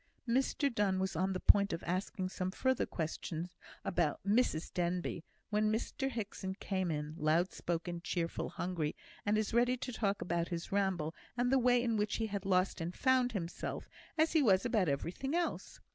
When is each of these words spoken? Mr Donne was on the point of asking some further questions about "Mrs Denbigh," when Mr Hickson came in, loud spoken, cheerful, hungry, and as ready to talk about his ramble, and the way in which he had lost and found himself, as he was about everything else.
Mr 0.27 0.73
Donne 0.73 0.97
was 0.97 1.15
on 1.15 1.31
the 1.33 1.39
point 1.39 1.71
of 1.71 1.83
asking 1.83 2.27
some 2.29 2.49
further 2.49 2.87
questions 2.87 3.55
about 3.85 4.19
"Mrs 4.25 4.73
Denbigh," 4.73 5.21
when 5.51 5.71
Mr 5.71 6.09
Hickson 6.09 6.55
came 6.55 6.89
in, 6.89 7.13
loud 7.19 7.51
spoken, 7.51 8.01
cheerful, 8.01 8.49
hungry, 8.49 8.95
and 9.27 9.37
as 9.37 9.53
ready 9.53 9.77
to 9.77 9.93
talk 9.93 10.19
about 10.23 10.47
his 10.47 10.71
ramble, 10.71 11.13
and 11.37 11.51
the 11.51 11.59
way 11.59 11.83
in 11.83 11.97
which 11.97 12.15
he 12.15 12.25
had 12.25 12.45
lost 12.47 12.81
and 12.81 12.95
found 12.95 13.33
himself, 13.33 13.87
as 14.17 14.31
he 14.33 14.41
was 14.41 14.65
about 14.65 14.89
everything 14.89 15.35
else. 15.35 15.79